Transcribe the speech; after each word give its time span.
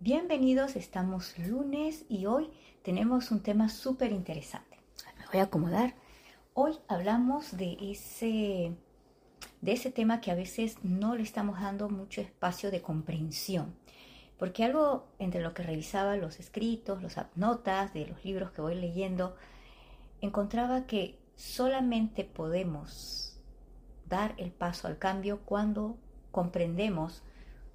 Bienvenidos, 0.00 0.76
estamos 0.76 1.36
lunes 1.40 2.04
y 2.08 2.26
hoy 2.26 2.52
tenemos 2.84 3.32
un 3.32 3.40
tema 3.42 3.68
súper 3.68 4.12
interesante. 4.12 4.78
Me 5.18 5.26
voy 5.26 5.40
a 5.40 5.44
acomodar. 5.44 5.96
Hoy 6.54 6.74
hablamos 6.86 7.56
de 7.56 7.76
ese, 7.80 8.76
de 9.60 9.72
ese 9.72 9.90
tema 9.90 10.20
que 10.20 10.30
a 10.30 10.36
veces 10.36 10.76
no 10.84 11.16
le 11.16 11.24
estamos 11.24 11.60
dando 11.60 11.88
mucho 11.88 12.20
espacio 12.20 12.70
de 12.70 12.80
comprensión. 12.80 13.74
Porque 14.38 14.62
algo 14.62 15.08
entre 15.18 15.40
lo 15.42 15.52
que 15.52 15.64
revisaba 15.64 16.14
los 16.14 16.38
escritos, 16.38 17.02
las 17.02 17.16
notas 17.34 17.92
de 17.92 18.06
los 18.06 18.24
libros 18.24 18.52
que 18.52 18.60
voy 18.60 18.76
leyendo, 18.76 19.34
encontraba 20.20 20.86
que 20.86 21.18
solamente 21.34 22.22
podemos 22.22 23.36
dar 24.08 24.36
el 24.36 24.52
paso 24.52 24.86
al 24.86 24.96
cambio 24.96 25.40
cuando 25.44 25.96
comprendemos, 26.30 27.24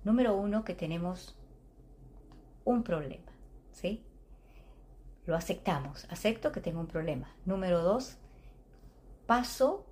número 0.06 0.38
uno, 0.38 0.64
que 0.64 0.74
tenemos 0.74 1.36
un 2.66 2.84
problema, 2.84 3.32
¿sí? 3.72 4.04
Lo 5.26 5.36
aceptamos, 5.36 6.06
acepto 6.10 6.52
que 6.52 6.62
tengo 6.62 6.80
un 6.80 6.88
problema. 6.88 7.34
Número 7.46 7.82
dos, 7.82 8.18
paso 9.26 9.86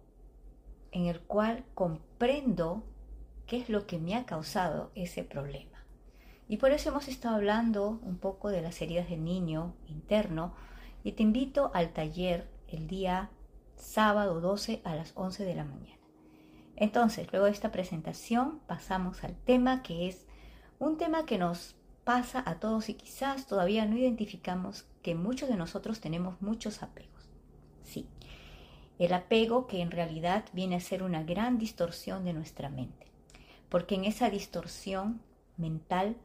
en 0.91 1.05
el 1.05 1.21
cual 1.21 1.63
comprendo 1.73 2.83
qué 3.47 3.57
es 3.57 3.69
lo 3.69 3.87
que 3.87 3.97
me 3.97 4.15
ha 4.15 4.25
causado 4.25 4.91
ese 4.95 5.23
problema. 5.23 5.85
Y 6.47 6.57
por 6.57 6.71
eso 6.71 6.89
hemos 6.89 7.07
estado 7.07 7.35
hablando 7.35 7.99
un 8.03 8.17
poco 8.17 8.49
de 8.49 8.61
las 8.61 8.81
heridas 8.81 9.09
del 9.09 9.23
niño 9.23 9.73
interno 9.87 10.53
y 11.03 11.13
te 11.13 11.23
invito 11.23 11.71
al 11.73 11.93
taller 11.93 12.49
el 12.67 12.87
día 12.87 13.29
sábado 13.75 14.41
12 14.41 14.81
a 14.83 14.95
las 14.95 15.13
11 15.15 15.45
de 15.45 15.55
la 15.55 15.63
mañana. 15.63 15.99
Entonces, 16.75 17.31
luego 17.31 17.45
de 17.45 17.51
esta 17.51 17.71
presentación 17.71 18.59
pasamos 18.67 19.23
al 19.23 19.35
tema 19.35 19.81
que 19.81 20.07
es 20.07 20.25
un 20.79 20.97
tema 20.97 21.25
que 21.25 21.37
nos 21.37 21.75
pasa 22.11 22.43
a 22.45 22.59
todos 22.59 22.89
y 22.89 22.95
quizás 22.95 23.47
todavía 23.47 23.85
no 23.85 23.95
identificamos 23.95 24.83
que 25.01 25.15
muchos 25.15 25.47
de 25.47 25.55
nosotros 25.55 26.01
tenemos 26.01 26.41
muchos 26.41 26.83
apegos. 26.83 27.29
Sí, 27.83 28.05
el 28.99 29.13
apego 29.13 29.65
que 29.65 29.79
en 29.81 29.91
realidad 29.91 30.43
viene 30.51 30.75
a 30.75 30.81
ser 30.81 31.03
una 31.03 31.23
gran 31.23 31.57
distorsión 31.57 32.25
de 32.25 32.33
nuestra 32.33 32.67
mente, 32.67 33.07
porque 33.69 33.95
en 33.95 34.03
esa 34.03 34.29
distorsión 34.29 35.21
mental 35.55 36.17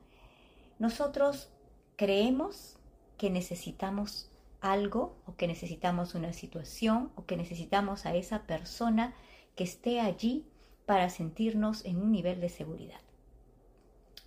nosotros 0.80 1.50
creemos 1.94 2.80
que 3.16 3.30
necesitamos 3.30 4.28
algo 4.60 5.14
o 5.24 5.36
que 5.36 5.46
necesitamos 5.46 6.16
una 6.16 6.32
situación 6.32 7.12
o 7.14 7.26
que 7.26 7.36
necesitamos 7.36 8.06
a 8.06 8.16
esa 8.16 8.42
persona 8.42 9.14
que 9.54 9.62
esté 9.62 10.00
allí 10.00 10.44
para 10.84 11.10
sentirnos 11.10 11.84
en 11.84 12.02
un 12.02 12.10
nivel 12.10 12.40
de 12.40 12.48
seguridad. 12.48 13.05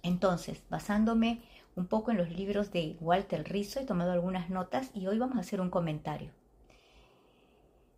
Entonces, 0.03 0.61
basándome 0.69 1.42
un 1.75 1.88
poco 1.88 2.11
en 2.11 2.17
los 2.17 2.30
libros 2.30 2.72
de 2.72 2.97
Walter 3.00 3.47
Rizzo, 3.50 3.80
he 3.80 3.86
tomado 3.86 4.11
algunas 4.11 4.50
notas 4.50 4.91
y 4.94 5.08
hoy 5.08 5.17
vamos 5.17 5.38
a 5.38 5.41
hacer 5.41 5.61
un 5.61 5.69
comentario. 5.69 6.31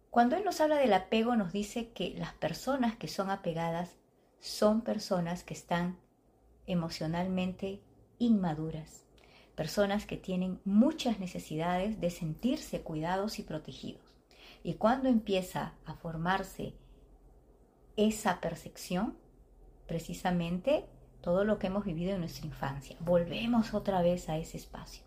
Cuando 0.10 0.36
él 0.36 0.44
nos 0.44 0.60
habla 0.60 0.78
del 0.78 0.94
apego, 0.94 1.36
nos 1.36 1.54
dice 1.54 1.90
que 1.90 2.14
las 2.18 2.34
personas 2.34 2.96
que 2.98 3.08
son 3.08 3.30
apegadas 3.30 3.96
son 4.40 4.82
personas 4.82 5.44
que 5.44 5.54
están 5.54 5.98
emocionalmente 6.68 7.82
inmaduras, 8.20 9.04
personas 9.56 10.06
que 10.06 10.18
tienen 10.18 10.60
muchas 10.66 11.20
necesidades 11.20 12.02
de 12.02 12.10
sentirse 12.10 12.82
cuidados 12.82 13.40
y 13.40 13.44
protegidos. 13.44 14.04
Y 14.64 14.76
cuando 14.76 15.10
empieza 15.10 15.74
a 15.86 15.94
formarse 15.94 16.74
esa 17.96 18.42
percepción, 18.42 19.18
precisamente 19.88 20.86
todo 21.22 21.44
lo 21.44 21.60
que 21.60 21.68
hemos 21.68 21.86
vivido 21.86 22.14
en 22.14 22.20
nuestra 22.20 22.46
infancia. 22.46 22.98
Volvemos 23.00 23.74
otra 23.74 24.02
vez 24.02 24.28
a 24.30 24.38
ese 24.38 24.58
espacio. 24.58 25.04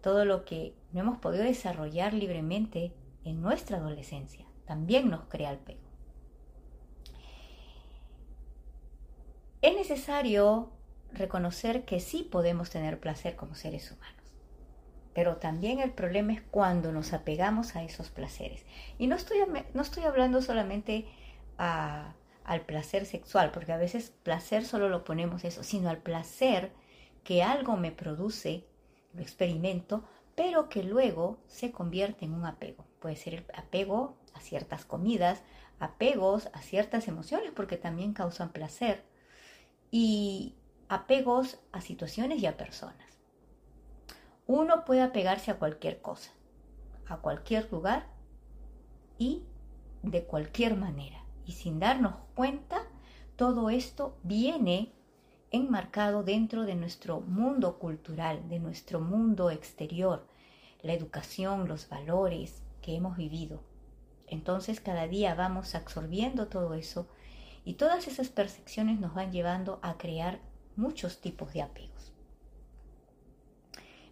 Todo 0.00 0.24
lo 0.24 0.44
que 0.44 0.74
no 0.92 1.00
hemos 1.00 1.18
podido 1.18 1.44
desarrollar 1.44 2.12
libremente 2.12 2.92
en 3.24 3.40
nuestra 3.40 3.78
adolescencia 3.78 4.46
también 4.66 5.10
nos 5.10 5.24
crea 5.24 5.50
el 5.50 5.58
pego. 5.58 5.80
Es 9.62 9.74
necesario 9.74 10.70
reconocer 11.12 11.84
que 11.84 12.00
sí 12.00 12.22
podemos 12.30 12.70
tener 12.70 13.00
placer 13.00 13.36
como 13.36 13.54
seres 13.54 13.90
humanos. 13.90 14.14
Pero 15.14 15.36
también 15.36 15.78
el 15.78 15.92
problema 15.92 16.32
es 16.34 16.42
cuando 16.42 16.92
nos 16.92 17.12
apegamos 17.12 17.76
a 17.76 17.82
esos 17.82 18.10
placeres. 18.10 18.64
Y 18.98 19.06
no 19.06 19.16
estoy, 19.16 19.38
no 19.72 19.82
estoy 19.82 20.04
hablando 20.04 20.42
solamente 20.42 21.06
a, 21.56 22.14
al 22.44 22.60
placer 22.60 23.06
sexual, 23.06 23.50
porque 23.50 23.72
a 23.72 23.78
veces 23.78 24.12
placer 24.22 24.64
solo 24.64 24.88
lo 24.88 25.04
ponemos 25.04 25.44
eso, 25.44 25.62
sino 25.62 25.88
al 25.88 25.98
placer 25.98 26.72
que 27.24 27.42
algo 27.42 27.76
me 27.76 27.90
produce, 27.90 28.66
lo 29.14 29.22
experimento, 29.22 30.04
pero 30.34 30.68
que 30.68 30.82
luego 30.82 31.38
se 31.46 31.72
convierte 31.72 32.26
en 32.26 32.34
un 32.34 32.44
apego. 32.44 32.84
Puede 33.00 33.16
ser 33.16 33.34
el 33.34 33.46
apego 33.54 34.16
a 34.34 34.40
ciertas 34.40 34.84
comidas, 34.84 35.42
apegos 35.78 36.50
a 36.52 36.60
ciertas 36.60 37.08
emociones, 37.08 37.50
porque 37.54 37.78
también 37.78 38.12
causan 38.12 38.52
placer, 38.52 39.04
y 39.90 40.54
apegos 40.88 41.60
a 41.72 41.80
situaciones 41.80 42.42
y 42.42 42.46
a 42.46 42.56
personas. 42.56 43.18
Uno 44.46 44.84
puede 44.84 45.00
apegarse 45.00 45.50
a 45.50 45.58
cualquier 45.58 46.02
cosa, 46.02 46.30
a 47.06 47.18
cualquier 47.18 47.70
lugar 47.72 48.06
y 49.16 49.44
de 50.02 50.24
cualquier 50.24 50.76
manera 50.76 51.23
y 51.46 51.52
sin 51.52 51.78
darnos 51.78 52.14
cuenta, 52.34 52.82
todo 53.36 53.70
esto 53.70 54.16
viene 54.22 54.92
enmarcado 55.50 56.22
dentro 56.22 56.64
de 56.64 56.74
nuestro 56.74 57.20
mundo 57.20 57.78
cultural, 57.78 58.48
de 58.48 58.58
nuestro 58.58 59.00
mundo 59.00 59.50
exterior, 59.50 60.26
la 60.82 60.92
educación, 60.92 61.68
los 61.68 61.88
valores 61.88 62.62
que 62.82 62.96
hemos 62.96 63.16
vivido. 63.16 63.62
Entonces 64.26 64.80
cada 64.80 65.06
día 65.06 65.34
vamos 65.34 65.74
absorbiendo 65.74 66.48
todo 66.48 66.74
eso 66.74 67.06
y 67.64 67.74
todas 67.74 68.08
esas 68.08 68.28
percepciones 68.28 68.98
nos 69.00 69.14
van 69.14 69.32
llevando 69.32 69.78
a 69.82 69.96
crear 69.96 70.40
muchos 70.76 71.20
tipos 71.20 71.52
de 71.52 71.62
apegos. 71.62 72.12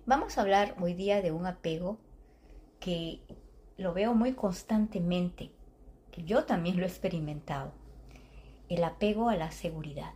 Vamos 0.07 0.37
a 0.37 0.41
hablar 0.41 0.75
hoy 0.81 0.95
día 0.95 1.23
de 1.23 1.33
un 1.33 1.47
apego 1.47 1.99
que 2.81 3.21
lo 3.77 3.95
veo 3.95 4.15
muy 4.15 4.33
constantemente 4.35 5.53
que 6.13 6.23
yo 6.23 6.45
también 6.45 6.77
lo 6.77 6.85
he 6.85 6.89
experimentado, 6.89 7.73
el 8.69 8.85
apego 8.85 9.29
a 9.29 9.37
la 9.37 9.51
seguridad. 9.51 10.13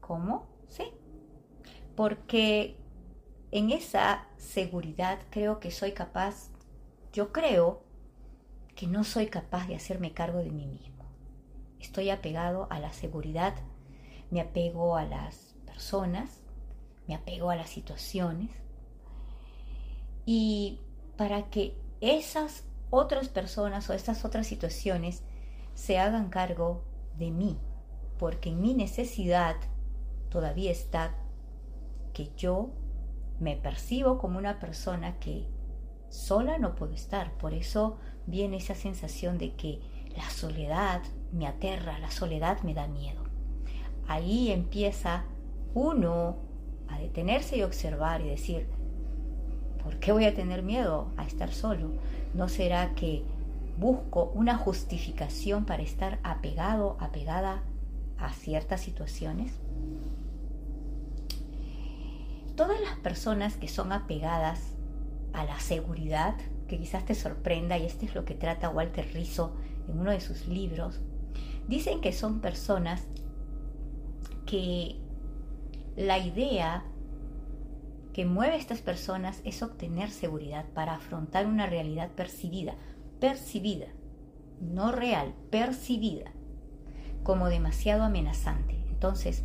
¿Cómo? 0.00 0.48
Sí. 0.68 0.84
Porque 1.94 2.76
en 3.52 3.70
esa 3.70 4.26
seguridad 4.38 5.20
creo 5.30 5.60
que 5.60 5.70
soy 5.70 5.92
capaz, 5.92 6.50
yo 7.12 7.32
creo 7.32 7.82
que 8.74 8.86
no 8.86 9.04
soy 9.04 9.26
capaz 9.26 9.68
de 9.68 9.76
hacerme 9.76 10.12
cargo 10.12 10.38
de 10.38 10.50
mí 10.50 10.66
mismo. 10.66 11.04
Estoy 11.78 12.10
apegado 12.10 12.66
a 12.70 12.80
la 12.80 12.92
seguridad, 12.92 13.54
me 14.30 14.40
apego 14.40 14.96
a 14.96 15.04
las 15.04 15.54
personas, 15.66 16.42
me 17.06 17.14
apego 17.14 17.50
a 17.50 17.56
las 17.56 17.70
situaciones. 17.70 18.50
Y 20.24 20.80
para 21.16 21.50
que 21.50 21.76
esas 22.00 22.64
otras 22.90 23.28
personas 23.28 23.88
o 23.88 23.94
estas 23.94 24.24
otras 24.24 24.46
situaciones 24.46 25.22
se 25.74 25.98
hagan 25.98 26.28
cargo 26.28 26.84
de 27.16 27.30
mí, 27.30 27.58
porque 28.18 28.50
en 28.50 28.60
mi 28.60 28.74
necesidad 28.74 29.56
todavía 30.28 30.70
está 30.70 31.14
que 32.12 32.30
yo 32.36 32.70
me 33.38 33.56
percibo 33.56 34.18
como 34.18 34.38
una 34.38 34.58
persona 34.58 35.18
que 35.18 35.46
sola 36.08 36.58
no 36.58 36.74
puedo 36.74 36.92
estar. 36.92 37.32
Por 37.38 37.54
eso 37.54 37.98
viene 38.26 38.58
esa 38.58 38.74
sensación 38.74 39.38
de 39.38 39.54
que 39.54 39.80
la 40.16 40.28
soledad 40.28 41.02
me 41.32 41.46
aterra, 41.46 41.98
la 41.98 42.10
soledad 42.10 42.60
me 42.62 42.74
da 42.74 42.86
miedo. 42.86 43.24
Ahí 44.06 44.50
empieza 44.50 45.24
uno 45.72 46.36
a 46.88 46.98
detenerse 46.98 47.56
y 47.56 47.62
observar 47.62 48.20
y 48.20 48.28
decir, 48.28 48.68
¿por 49.82 49.96
qué 49.98 50.12
voy 50.12 50.24
a 50.24 50.34
tener 50.34 50.62
miedo 50.62 51.08
a 51.16 51.24
estar 51.24 51.52
solo? 51.52 51.92
¿No 52.34 52.48
será 52.48 52.94
que 52.94 53.24
busco 53.78 54.30
una 54.34 54.56
justificación 54.56 55.64
para 55.64 55.82
estar 55.82 56.18
apegado, 56.22 56.96
apegada 57.00 57.62
a 58.18 58.32
ciertas 58.32 58.80
situaciones? 58.80 59.52
Todas 62.56 62.80
las 62.80 62.98
personas 62.98 63.56
que 63.56 63.68
son 63.68 63.92
apegadas 63.92 64.74
a 65.32 65.44
la 65.44 65.58
seguridad, 65.60 66.34
que 66.68 66.78
quizás 66.78 67.04
te 67.04 67.14
sorprenda, 67.14 67.78
y 67.78 67.86
este 67.86 68.06
es 68.06 68.14
lo 68.14 68.24
que 68.24 68.34
trata 68.34 68.68
Walter 68.68 69.08
Rizzo 69.14 69.54
en 69.88 69.98
uno 69.98 70.10
de 70.10 70.20
sus 70.20 70.46
libros, 70.46 71.00
dicen 71.68 72.00
que 72.00 72.12
son 72.12 72.40
personas 72.40 73.02
que 74.46 74.96
la 75.96 76.18
idea 76.18 76.84
que 78.12 78.24
mueve 78.24 78.54
a 78.54 78.58
estas 78.58 78.80
personas 78.80 79.40
es 79.44 79.62
obtener 79.62 80.10
seguridad 80.10 80.66
para 80.74 80.94
afrontar 80.94 81.46
una 81.46 81.66
realidad 81.66 82.10
percibida, 82.10 82.74
percibida, 83.20 83.86
no 84.60 84.92
real, 84.92 85.34
percibida, 85.50 86.32
como 87.22 87.48
demasiado 87.48 88.02
amenazante. 88.02 88.82
Entonces, 88.88 89.44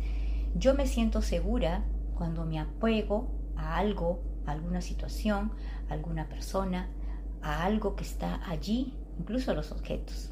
yo 0.54 0.74
me 0.74 0.86
siento 0.86 1.22
segura 1.22 1.84
cuando 2.14 2.44
me 2.44 2.58
apego 2.58 3.30
a 3.56 3.76
algo, 3.76 4.22
a 4.46 4.52
alguna 4.52 4.80
situación, 4.80 5.52
a 5.88 5.94
alguna 5.94 6.28
persona, 6.28 6.88
a 7.42 7.64
algo 7.64 7.94
que 7.94 8.04
está 8.04 8.40
allí, 8.48 8.94
incluso 9.18 9.50
a 9.50 9.54
los 9.54 9.70
objetos. 9.70 10.30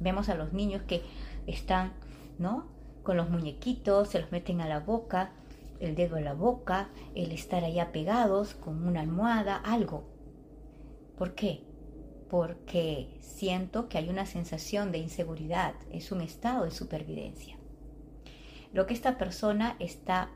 Vemos 0.00 0.28
a 0.28 0.34
los 0.34 0.52
niños 0.52 0.82
que 0.82 1.02
están, 1.46 1.92
¿no? 2.38 2.66
Con 3.02 3.16
los 3.16 3.30
muñequitos, 3.30 4.08
se 4.08 4.20
los 4.20 4.32
meten 4.32 4.60
a 4.60 4.68
la 4.68 4.80
boca, 4.80 5.32
el 5.86 5.94
dedo 5.94 6.16
en 6.16 6.24
la 6.24 6.34
boca, 6.34 6.90
el 7.14 7.32
estar 7.32 7.64
allá 7.64 7.92
pegados 7.92 8.54
con 8.54 8.86
una 8.86 9.00
almohada, 9.00 9.56
algo. 9.56 10.04
¿Por 11.16 11.34
qué? 11.34 11.64
Porque 12.28 13.18
siento 13.20 13.88
que 13.88 13.98
hay 13.98 14.08
una 14.08 14.26
sensación 14.26 14.92
de 14.92 14.98
inseguridad, 14.98 15.74
es 15.90 16.12
un 16.12 16.20
estado 16.20 16.64
de 16.64 16.70
supervivencia. 16.70 17.56
Lo 18.72 18.86
que 18.86 18.94
esta 18.94 19.18
persona 19.18 19.76
está 19.78 20.30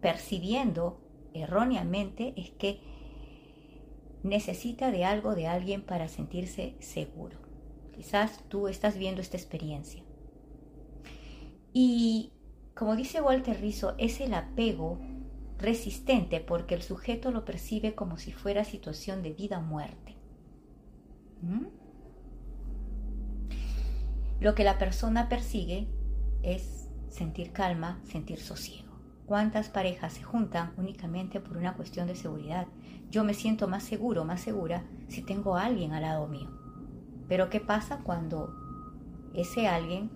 percibiendo 0.00 1.00
erróneamente 1.32 2.34
es 2.36 2.50
que 2.50 2.80
necesita 4.22 4.90
de 4.90 5.04
algo, 5.04 5.34
de 5.34 5.46
alguien 5.46 5.82
para 5.82 6.08
sentirse 6.08 6.74
seguro. 6.80 7.38
Quizás 7.94 8.42
tú 8.48 8.66
estás 8.66 8.96
viendo 8.96 9.20
esta 9.20 9.36
experiencia. 9.36 10.02
Y 11.72 12.32
como 12.74 12.96
dice 12.96 13.20
Walter 13.20 13.60
Rizzo, 13.60 13.94
es 13.98 14.20
el 14.20 14.34
apego 14.34 14.98
resistente 15.58 16.40
porque 16.40 16.74
el 16.74 16.82
sujeto 16.82 17.30
lo 17.30 17.44
percibe 17.44 17.94
como 17.94 18.18
si 18.18 18.32
fuera 18.32 18.64
situación 18.64 19.22
de 19.22 19.32
vida 19.32 19.58
o 19.58 19.62
muerte. 19.62 20.16
¿Mm? 21.42 21.66
Lo 24.40 24.54
que 24.54 24.64
la 24.64 24.78
persona 24.78 25.28
persigue 25.28 25.86
es 26.42 26.88
sentir 27.08 27.52
calma, 27.52 28.00
sentir 28.04 28.40
sosiego. 28.40 28.92
¿Cuántas 29.26 29.68
parejas 29.68 30.14
se 30.14 30.22
juntan 30.22 30.74
únicamente 30.76 31.40
por 31.40 31.56
una 31.56 31.76
cuestión 31.76 32.06
de 32.08 32.16
seguridad? 32.16 32.66
Yo 33.10 33.24
me 33.24 33.32
siento 33.32 33.68
más 33.68 33.84
seguro, 33.84 34.24
más 34.24 34.40
segura 34.40 34.84
si 35.08 35.22
tengo 35.22 35.56
a 35.56 35.64
alguien 35.64 35.92
al 35.92 36.02
lado 36.02 36.26
mío. 36.26 36.50
Pero 37.28 37.48
¿qué 37.48 37.60
pasa 37.60 38.00
cuando 38.04 38.52
ese 39.32 39.66
alguien 39.66 40.10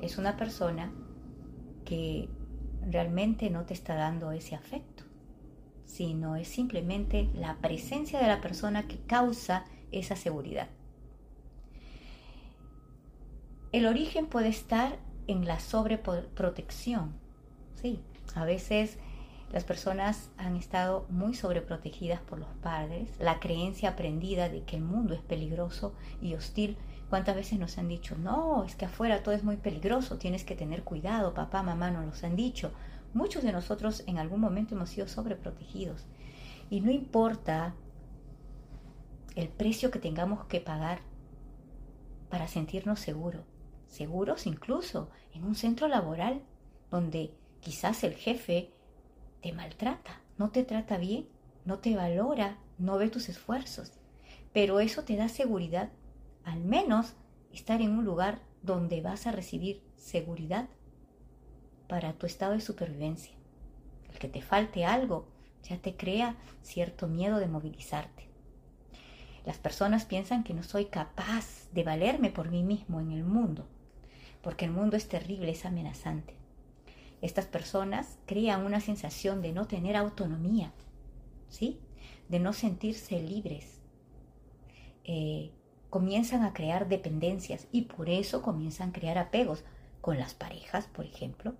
es 0.00 0.18
una 0.18 0.36
persona 0.36 0.92
que 1.86 2.28
realmente 2.86 3.48
no 3.48 3.64
te 3.64 3.72
está 3.72 3.94
dando 3.94 4.32
ese 4.32 4.54
afecto, 4.54 5.04
sino 5.86 6.36
es 6.36 6.48
simplemente 6.48 7.30
la 7.34 7.56
presencia 7.62 8.20
de 8.20 8.26
la 8.26 8.42
persona 8.42 8.86
que 8.86 8.98
causa 8.98 9.64
esa 9.92 10.16
seguridad. 10.16 10.68
El 13.72 13.86
origen 13.86 14.26
puede 14.26 14.48
estar 14.48 14.98
en 15.26 15.46
la 15.46 15.58
sobreprotección. 15.58 17.14
Sí, 17.74 18.00
a 18.34 18.44
veces 18.44 18.98
las 19.52 19.64
personas 19.64 20.30
han 20.38 20.56
estado 20.56 21.06
muy 21.08 21.34
sobreprotegidas 21.34 22.20
por 22.20 22.38
los 22.38 22.48
padres, 22.62 23.08
la 23.18 23.38
creencia 23.38 23.90
aprendida 23.90 24.48
de 24.48 24.64
que 24.64 24.76
el 24.76 24.82
mundo 24.82 25.14
es 25.14 25.20
peligroso 25.20 25.94
y 26.20 26.34
hostil 26.34 26.76
¿Cuántas 27.08 27.36
veces 27.36 27.58
nos 27.58 27.78
han 27.78 27.88
dicho, 27.88 28.16
no, 28.16 28.64
es 28.64 28.74
que 28.74 28.86
afuera 28.86 29.22
todo 29.22 29.34
es 29.34 29.44
muy 29.44 29.56
peligroso, 29.56 30.18
tienes 30.18 30.44
que 30.44 30.56
tener 30.56 30.82
cuidado, 30.82 31.34
papá, 31.34 31.62
mamá 31.62 31.90
nos 31.90 32.04
los 32.04 32.24
han 32.24 32.34
dicho? 32.34 32.72
Muchos 33.14 33.44
de 33.44 33.52
nosotros 33.52 34.02
en 34.06 34.18
algún 34.18 34.40
momento 34.40 34.74
hemos 34.74 34.90
sido 34.90 35.06
sobreprotegidos. 35.06 36.04
Y 36.68 36.80
no 36.80 36.90
importa 36.90 37.74
el 39.36 39.48
precio 39.48 39.92
que 39.92 40.00
tengamos 40.00 40.46
que 40.46 40.60
pagar 40.60 40.98
para 42.28 42.48
sentirnos 42.48 42.98
seguros, 42.98 43.44
seguros 43.86 44.46
incluso 44.46 45.08
en 45.32 45.44
un 45.44 45.54
centro 45.54 45.86
laboral 45.86 46.42
donde 46.90 47.32
quizás 47.60 48.02
el 48.02 48.14
jefe 48.14 48.72
te 49.42 49.52
maltrata, 49.52 50.20
no 50.38 50.50
te 50.50 50.64
trata 50.64 50.98
bien, 50.98 51.28
no 51.64 51.78
te 51.78 51.94
valora, 51.94 52.58
no 52.78 52.98
ve 52.98 53.10
tus 53.10 53.28
esfuerzos, 53.28 53.92
pero 54.52 54.80
eso 54.80 55.04
te 55.04 55.16
da 55.16 55.28
seguridad 55.28 55.90
al 56.46 56.60
menos 56.60 57.14
estar 57.52 57.82
en 57.82 57.90
un 57.90 58.04
lugar 58.04 58.40
donde 58.62 59.02
vas 59.02 59.26
a 59.26 59.32
recibir 59.32 59.82
seguridad 59.96 60.68
para 61.88 62.14
tu 62.14 62.24
estado 62.24 62.52
de 62.52 62.60
supervivencia. 62.60 63.34
El 64.10 64.18
que 64.18 64.28
te 64.28 64.40
falte 64.40 64.84
algo 64.84 65.26
ya 65.64 65.76
te 65.78 65.96
crea 65.96 66.36
cierto 66.62 67.08
miedo 67.08 67.38
de 67.38 67.48
movilizarte. 67.48 68.28
Las 69.44 69.58
personas 69.58 70.04
piensan 70.04 70.44
que 70.44 70.54
no 70.54 70.62
soy 70.62 70.86
capaz 70.86 71.68
de 71.72 71.82
valerme 71.82 72.30
por 72.30 72.48
mí 72.48 72.62
mismo 72.62 73.00
en 73.00 73.10
el 73.10 73.24
mundo, 73.24 73.66
porque 74.40 74.66
el 74.66 74.70
mundo 74.70 74.96
es 74.96 75.08
terrible, 75.08 75.50
es 75.50 75.66
amenazante. 75.66 76.36
Estas 77.22 77.46
personas 77.46 78.18
crean 78.24 78.64
una 78.64 78.80
sensación 78.80 79.42
de 79.42 79.52
no 79.52 79.66
tener 79.66 79.96
autonomía, 79.96 80.72
¿sí? 81.48 81.80
De 82.28 82.38
no 82.38 82.52
sentirse 82.52 83.20
libres. 83.20 83.80
Eh, 85.02 85.50
comienzan 85.96 86.42
a 86.42 86.52
crear 86.52 86.88
dependencias 86.88 87.68
y 87.72 87.86
por 87.86 88.10
eso 88.10 88.42
comienzan 88.42 88.90
a 88.90 88.92
crear 88.92 89.16
apegos 89.16 89.64
con 90.02 90.18
las 90.18 90.34
parejas, 90.34 90.88
por 90.88 91.06
ejemplo. 91.06 91.54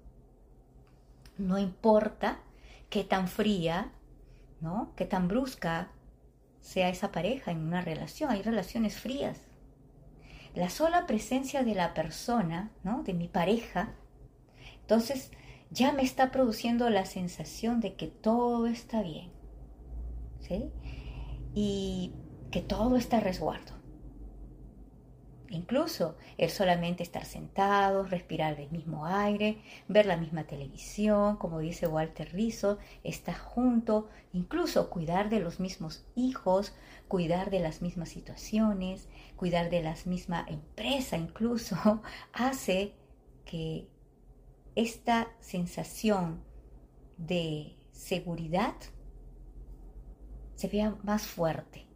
No 1.38 1.56
importa 1.56 2.40
qué 2.90 3.02
tan 3.02 3.28
fría, 3.28 3.92
¿no? 4.60 4.92
Qué 4.94 5.06
tan 5.06 5.26
brusca 5.26 5.88
sea 6.60 6.90
esa 6.90 7.12
pareja 7.12 7.50
en 7.50 7.60
una 7.60 7.80
relación. 7.80 8.28
Hay 8.30 8.42
relaciones 8.42 9.00
frías. 9.00 9.40
La 10.54 10.68
sola 10.68 11.06
presencia 11.06 11.64
de 11.64 11.74
la 11.74 11.94
persona, 11.94 12.72
¿no? 12.84 13.04
De 13.04 13.14
mi 13.14 13.28
pareja, 13.28 13.94
entonces 14.82 15.30
ya 15.70 15.92
me 15.92 16.02
está 16.02 16.30
produciendo 16.30 16.90
la 16.90 17.06
sensación 17.06 17.80
de 17.80 17.94
que 17.94 18.08
todo 18.08 18.66
está 18.66 19.02
bien, 19.02 19.30
¿sí? 20.40 20.70
Y 21.54 22.12
que 22.50 22.60
todo 22.60 22.98
está 22.98 23.16
a 23.16 23.20
resguardo. 23.20 23.85
Incluso 25.50 26.16
el 26.38 26.50
solamente 26.50 27.02
estar 27.02 27.25
sentados, 27.25 28.10
respirar 28.10 28.58
el 28.60 28.70
mismo 28.70 29.06
aire, 29.06 29.62
ver 29.88 30.06
la 30.06 30.16
misma 30.16 30.44
televisión, 30.44 31.37
como 31.37 31.60
dice 31.60 31.87
Walter 31.87 32.32
Rizzo, 32.32 32.78
estar 33.04 33.37
junto, 33.37 34.08
incluso 34.32 34.90
cuidar 34.90 35.28
de 35.28 35.40
los 35.40 35.60
mismos 35.60 36.04
hijos, 36.14 36.75
cuidar 37.08 37.50
de 37.50 37.60
las 37.60 37.82
mismas 37.82 38.08
situaciones, 38.08 39.08
cuidar 39.37 39.70
de 39.70 39.82
la 39.82 39.94
misma 40.04 40.44
empresa 40.48 41.16
incluso, 41.16 42.02
hace 42.32 42.94
que 43.44 43.88
esta 44.75 45.28
sensación 45.40 46.43
de 47.16 47.76
seguridad 47.93 48.74
se 50.55 50.69
vea 50.69 50.96
más 51.03 51.26
fuerte, 51.26 51.86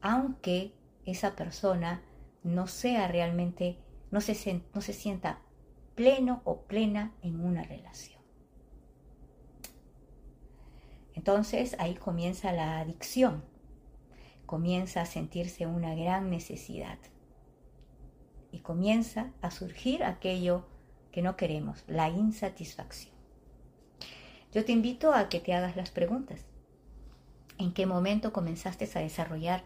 aunque 0.00 0.72
esa 1.04 1.34
persona 1.34 2.02
no 2.48 2.66
sea 2.66 3.08
realmente, 3.08 3.78
no 4.10 4.20
se, 4.20 4.62
no 4.74 4.80
se 4.80 4.92
sienta 4.92 5.40
pleno 5.94 6.42
o 6.44 6.62
plena 6.62 7.12
en 7.22 7.44
una 7.44 7.62
relación. 7.62 8.20
Entonces 11.14 11.76
ahí 11.78 11.94
comienza 11.94 12.52
la 12.52 12.78
adicción, 12.78 13.44
comienza 14.46 15.02
a 15.02 15.06
sentirse 15.06 15.66
una 15.66 15.94
gran 15.94 16.30
necesidad 16.30 16.98
y 18.52 18.60
comienza 18.60 19.32
a 19.42 19.50
surgir 19.50 20.04
aquello 20.04 20.66
que 21.12 21.22
no 21.22 21.36
queremos, 21.36 21.84
la 21.86 22.08
insatisfacción. 22.08 23.14
Yo 24.52 24.64
te 24.64 24.72
invito 24.72 25.12
a 25.12 25.28
que 25.28 25.40
te 25.40 25.52
hagas 25.52 25.76
las 25.76 25.90
preguntas. 25.90 26.46
¿En 27.58 27.74
qué 27.74 27.84
momento 27.86 28.32
comenzaste 28.32 28.88
a 28.94 29.00
desarrollar 29.00 29.64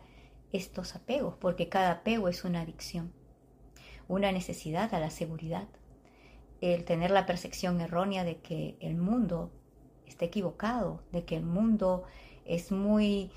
estos 0.52 0.94
apegos, 0.94 1.35
porque 1.40 1.68
cada 1.68 1.92
apego 1.92 2.28
es 2.28 2.44
una 2.44 2.61
adicción, 2.61 3.12
una 4.09 4.32
necesidad 4.32 4.94
a 4.94 5.00
la 5.00 5.11
seguridad, 5.11 5.68
el 6.61 6.85
tener 6.85 7.11
la 7.11 7.26
percepción 7.26 7.80
errónea 7.80 8.25
de 8.25 8.38
que 8.38 8.76
el 8.80 8.97
mundo 8.97 9.50
está 10.06 10.26
equivocado, 10.26 11.02
de 11.11 11.25
que 11.25 11.37
el 11.37 11.44
mundo 11.44 12.04
es 12.44 12.71
muy 12.71 13.30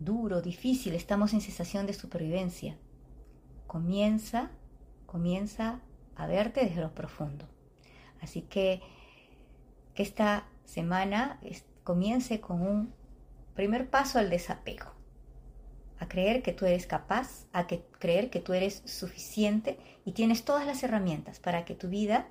duro, 0.00 0.42
difícil, 0.42 0.94
estamos 0.94 1.32
en 1.32 1.40
sensación 1.40 1.86
de 1.86 1.92
supervivencia. 1.92 2.76
Comienza, 3.66 4.50
comienza 5.06 5.80
a 6.16 6.26
verte 6.26 6.64
desde 6.64 6.80
lo 6.80 6.94
profundo. 6.94 7.46
Así 8.20 8.42
que 8.42 8.80
que 9.94 10.02
esta 10.02 10.48
semana 10.64 11.38
comience 11.84 12.40
con 12.40 12.62
un 12.62 12.94
primer 13.54 13.90
paso 13.90 14.18
al 14.18 14.30
desapego 14.30 15.01
a 16.02 16.08
creer 16.08 16.42
que 16.42 16.52
tú 16.52 16.66
eres 16.66 16.88
capaz, 16.88 17.46
a 17.52 17.68
que, 17.68 17.84
creer 18.00 18.28
que 18.28 18.40
tú 18.40 18.54
eres 18.54 18.82
suficiente 18.84 19.78
y 20.04 20.12
tienes 20.12 20.44
todas 20.44 20.66
las 20.66 20.82
herramientas 20.82 21.38
para 21.38 21.64
que 21.64 21.76
tu 21.76 21.88
vida 21.88 22.26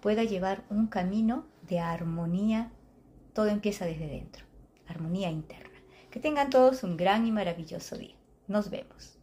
pueda 0.00 0.24
llevar 0.24 0.64
un 0.70 0.88
camino 0.88 1.46
de 1.62 1.78
armonía. 1.78 2.72
Todo 3.32 3.46
empieza 3.46 3.86
desde 3.86 4.08
dentro, 4.08 4.44
armonía 4.88 5.30
interna. 5.30 5.78
Que 6.10 6.18
tengan 6.18 6.50
todos 6.50 6.82
un 6.82 6.96
gran 6.96 7.24
y 7.24 7.30
maravilloso 7.30 7.96
día. 7.96 8.16
Nos 8.48 8.70
vemos. 8.70 9.21